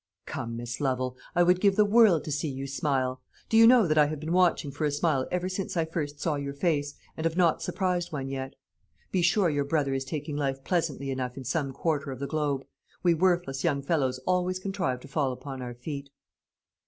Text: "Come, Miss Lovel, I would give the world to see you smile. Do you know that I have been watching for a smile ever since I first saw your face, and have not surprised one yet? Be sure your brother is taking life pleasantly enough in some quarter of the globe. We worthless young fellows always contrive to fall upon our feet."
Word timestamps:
"Come, 0.25 0.57
Miss 0.57 0.81
Lovel, 0.81 1.15
I 1.35 1.43
would 1.43 1.61
give 1.61 1.75
the 1.75 1.85
world 1.85 2.23
to 2.23 2.31
see 2.31 2.47
you 2.49 2.65
smile. 2.65 3.21
Do 3.49 3.55
you 3.55 3.67
know 3.67 3.85
that 3.85 3.99
I 3.99 4.07
have 4.07 4.19
been 4.19 4.31
watching 4.33 4.71
for 4.71 4.83
a 4.85 4.91
smile 4.91 5.27
ever 5.31 5.47
since 5.47 5.77
I 5.77 5.85
first 5.85 6.19
saw 6.19 6.37
your 6.37 6.55
face, 6.55 6.95
and 7.15 7.23
have 7.23 7.37
not 7.37 7.61
surprised 7.61 8.11
one 8.11 8.27
yet? 8.27 8.55
Be 9.11 9.21
sure 9.21 9.47
your 9.47 9.63
brother 9.63 9.93
is 9.93 10.03
taking 10.03 10.35
life 10.35 10.63
pleasantly 10.63 11.11
enough 11.11 11.37
in 11.37 11.43
some 11.43 11.71
quarter 11.71 12.09
of 12.11 12.17
the 12.17 12.25
globe. 12.25 12.65
We 13.03 13.13
worthless 13.13 13.63
young 13.63 13.83
fellows 13.83 14.17
always 14.25 14.57
contrive 14.57 15.01
to 15.01 15.07
fall 15.07 15.31
upon 15.31 15.61
our 15.61 15.75
feet." 15.75 16.09